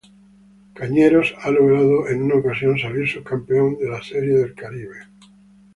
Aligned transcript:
Cañeros 0.73 1.35
ha 1.43 1.51
logrado 1.51 2.09
en 2.09 2.23
una 2.23 2.37
ocasión 2.37 2.75
salir 2.79 3.07
subcampeón 3.07 3.77
de 3.77 3.87
la 3.87 4.01
Serie 4.01 4.33
del 4.35 4.55
Caribe. 4.55 4.95